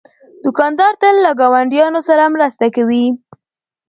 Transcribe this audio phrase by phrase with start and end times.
[0.43, 3.05] دوکاندار تل له ګاونډیانو سره مرسته کوي.